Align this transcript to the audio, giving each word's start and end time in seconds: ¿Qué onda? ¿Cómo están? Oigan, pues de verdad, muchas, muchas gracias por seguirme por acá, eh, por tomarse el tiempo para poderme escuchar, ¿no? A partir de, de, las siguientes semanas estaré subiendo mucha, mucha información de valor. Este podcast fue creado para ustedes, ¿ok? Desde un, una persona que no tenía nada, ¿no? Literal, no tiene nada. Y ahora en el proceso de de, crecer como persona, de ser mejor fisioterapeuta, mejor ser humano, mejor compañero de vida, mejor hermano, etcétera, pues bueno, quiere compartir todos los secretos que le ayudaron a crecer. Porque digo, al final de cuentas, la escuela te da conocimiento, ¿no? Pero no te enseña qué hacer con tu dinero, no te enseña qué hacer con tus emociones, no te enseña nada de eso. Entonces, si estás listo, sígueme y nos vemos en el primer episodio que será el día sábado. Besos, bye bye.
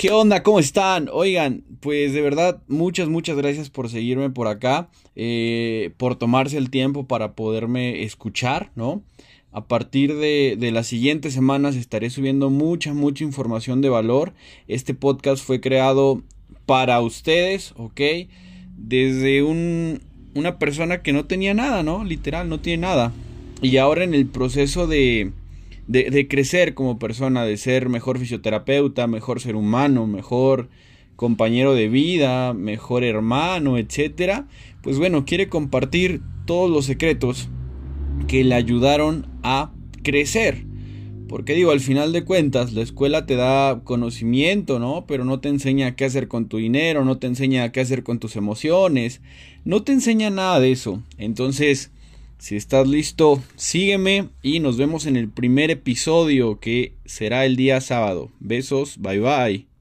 ¿Qué 0.00 0.10
onda? 0.12 0.42
¿Cómo 0.42 0.60
están? 0.60 1.10
Oigan, 1.12 1.62
pues 1.80 2.14
de 2.14 2.22
verdad, 2.22 2.62
muchas, 2.68 3.10
muchas 3.10 3.36
gracias 3.36 3.68
por 3.68 3.90
seguirme 3.90 4.30
por 4.30 4.46
acá, 4.46 4.88
eh, 5.14 5.92
por 5.98 6.16
tomarse 6.16 6.56
el 6.56 6.70
tiempo 6.70 7.06
para 7.06 7.34
poderme 7.34 8.02
escuchar, 8.02 8.70
¿no? 8.74 9.02
A 9.52 9.66
partir 9.66 10.16
de, 10.16 10.56
de, 10.58 10.70
las 10.70 10.86
siguientes 10.86 11.34
semanas 11.34 11.76
estaré 11.76 12.08
subiendo 12.08 12.48
mucha, 12.48 12.94
mucha 12.94 13.24
información 13.24 13.82
de 13.82 13.90
valor. 13.90 14.32
Este 14.68 14.94
podcast 14.94 15.44
fue 15.44 15.60
creado 15.60 16.22
para 16.64 16.98
ustedes, 17.02 17.74
¿ok? 17.76 18.00
Desde 18.78 19.42
un, 19.42 20.00
una 20.34 20.58
persona 20.58 21.02
que 21.02 21.12
no 21.12 21.26
tenía 21.26 21.52
nada, 21.52 21.82
¿no? 21.82 22.04
Literal, 22.04 22.48
no 22.48 22.58
tiene 22.58 22.86
nada. 22.86 23.12
Y 23.60 23.76
ahora 23.76 24.04
en 24.04 24.14
el 24.14 24.24
proceso 24.24 24.86
de 24.86 25.32
de, 25.86 26.28
crecer 26.28 26.74
como 26.74 26.98
persona, 26.98 27.44
de 27.44 27.56
ser 27.56 27.88
mejor 27.88 28.18
fisioterapeuta, 28.18 29.06
mejor 29.06 29.40
ser 29.40 29.56
humano, 29.56 30.06
mejor 30.06 30.68
compañero 31.16 31.74
de 31.74 31.88
vida, 31.88 32.54
mejor 32.54 33.04
hermano, 33.04 33.76
etcétera, 33.76 34.46
pues 34.82 34.98
bueno, 34.98 35.24
quiere 35.24 35.48
compartir 35.48 36.22
todos 36.46 36.70
los 36.70 36.86
secretos 36.86 37.48
que 38.26 38.44
le 38.44 38.54
ayudaron 38.54 39.26
a 39.42 39.72
crecer. 40.02 40.64
Porque 41.28 41.54
digo, 41.54 41.70
al 41.70 41.78
final 41.78 42.12
de 42.12 42.24
cuentas, 42.24 42.72
la 42.72 42.82
escuela 42.82 43.24
te 43.24 43.36
da 43.36 43.82
conocimiento, 43.84 44.80
¿no? 44.80 45.04
Pero 45.06 45.24
no 45.24 45.38
te 45.38 45.48
enseña 45.48 45.94
qué 45.94 46.04
hacer 46.04 46.26
con 46.26 46.48
tu 46.48 46.56
dinero, 46.56 47.04
no 47.04 47.18
te 47.18 47.28
enseña 47.28 47.70
qué 47.70 47.80
hacer 47.80 48.02
con 48.02 48.18
tus 48.18 48.34
emociones, 48.34 49.20
no 49.64 49.84
te 49.84 49.92
enseña 49.92 50.30
nada 50.30 50.58
de 50.58 50.72
eso. 50.72 51.04
Entonces, 51.18 51.92
si 52.40 52.56
estás 52.56 52.88
listo, 52.88 53.42
sígueme 53.56 54.30
y 54.42 54.60
nos 54.60 54.78
vemos 54.78 55.04
en 55.04 55.16
el 55.16 55.28
primer 55.28 55.70
episodio 55.70 56.58
que 56.58 56.94
será 57.04 57.44
el 57.44 57.54
día 57.54 57.82
sábado. 57.82 58.30
Besos, 58.40 58.96
bye 58.98 59.20
bye. 59.20 59.70